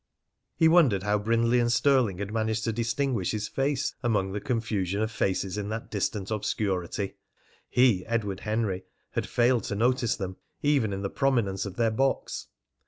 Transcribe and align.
He 0.55 0.67
wondered 0.67 1.03
how 1.03 1.19
Brindley 1.19 1.59
and 1.59 1.71
Stirling 1.71 2.17
had 2.17 2.33
managed 2.33 2.63
to 2.63 2.73
distinguish 2.73 3.29
his 3.33 3.47
face 3.47 3.93
among 4.01 4.31
the 4.31 4.41
confusion 4.41 4.99
of 5.03 5.11
faces 5.11 5.59
in 5.59 5.69
that 5.69 5.91
distant 5.91 6.31
obscurity; 6.31 7.17
he, 7.69 8.03
Edward 8.07 8.39
Henry, 8.39 8.83
had 9.11 9.29
failed 9.29 9.63
to 9.65 9.75
notice 9.75 10.15
them, 10.15 10.37
even 10.63 10.91
in 10.91 11.03
the 11.03 11.09
prominence 11.11 11.67
of 11.67 11.75
their 11.75 11.91
box. 11.91 12.47